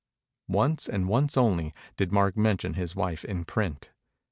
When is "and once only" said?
0.89-1.75